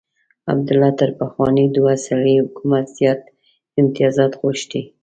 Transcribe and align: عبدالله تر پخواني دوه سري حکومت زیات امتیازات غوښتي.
عبدالله 0.51 0.91
تر 0.99 1.09
پخواني 1.19 1.65
دوه 1.75 1.93
سري 2.05 2.35
حکومت 2.45 2.85
زیات 2.97 3.21
امتیازات 3.81 4.31
غوښتي. 4.41 4.81